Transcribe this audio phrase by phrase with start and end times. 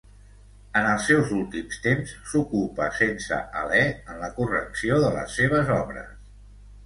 [0.79, 6.11] En els seus últims temps s'ocupa sense alè en la correcció de les seves obres.